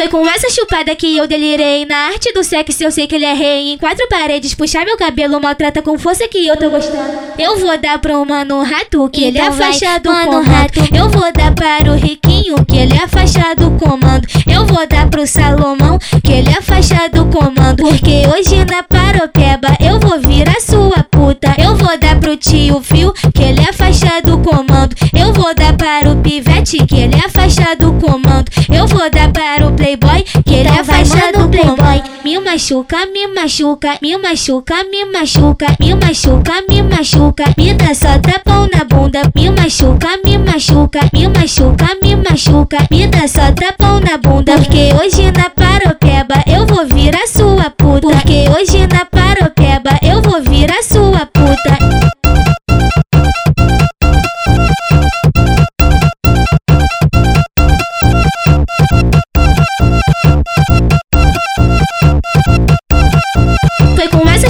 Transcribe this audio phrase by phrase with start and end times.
[0.00, 1.84] Foi com essa chupada que eu delirei.
[1.84, 3.70] Na arte do sexo eu sei que ele é rei.
[3.70, 7.18] Em quatro paredes, puxar meu cabelo, maltrata com força que eu tô gostando.
[7.38, 10.46] Eu vou dar pro mano rato, que ele é Então faixa do mano comando.
[10.46, 10.80] rato.
[10.90, 14.26] Eu vou dar para o riquinho, que ele é faixa do comando.
[14.50, 17.82] Eu vou dar pro Salomão, que ele é faixa do comando.
[17.82, 21.54] Porque hoje na paropeba eu vou virar sua puta.
[21.58, 24.94] Eu vou dar pro tio Fio, que ele é faixa do comando.
[25.12, 28.50] Eu vou dar para o pivete, que ele é faixa do comando.
[28.72, 31.76] Eu vou dar para o playboy, que ele é Então vai, faixa do playboy.
[31.76, 32.02] comando.
[32.24, 38.18] Me machuca, me machuca, me machuca, me machuca, me machuca, me machuca, me dá só
[38.18, 39.22] tapão na bunda.
[39.34, 44.56] Me machuca, me machuca, me machuca, me machuca, me dá só tapão na bunda.
[44.58, 48.00] Porque hoje na paropeba eu vou virar sua puta.
[48.08, 49.04] Porque hoje na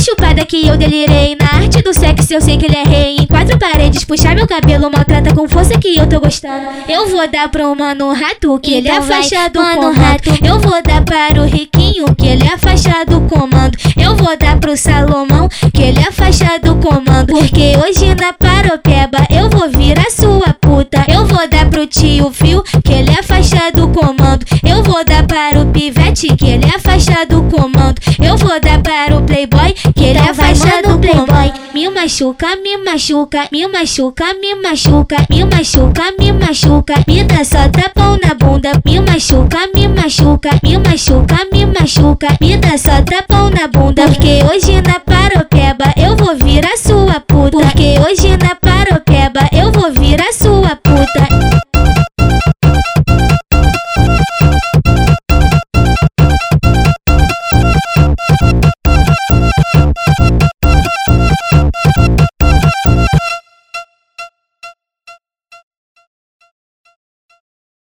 [0.00, 1.36] chupada que eu delirei.
[1.40, 3.16] Na arte do sexo eu sei que ele é rei.
[3.20, 6.66] Em quatro paredes, puxar meu cabelo, maltrata com força que eu tô gostando.
[6.88, 9.94] Eu vou dar pro mano rato, que ele é Então vai, faixa do mano comando.
[9.98, 10.30] rato.
[10.44, 13.76] Eu vou dar para o riquinho, que ele é faixa do comando.
[13.96, 17.26] Eu vou dar pro Salomão, que ele é faixa do comando.
[17.32, 21.04] Porque hoje na paropeba eu vou virar sua puta.
[21.08, 24.44] Eu vou dar pro tio Fio, que ele é faixa do comando.
[24.62, 28.00] Eu vou dar para o pivete, que ele é faixa do comando.
[28.22, 31.52] Eu vou dar para o playboy, que ele é Então faixa do playboy.
[31.74, 37.68] Me machuca, me machuca, me machuca, me machuca, me machuca, me machuca, me dá só
[37.68, 38.72] tapão na bunda.
[38.84, 44.06] Me machuca, me machuca, me machuca, me machuca, me dá só tapão na bunda.
[44.06, 45.00] Porque hoje na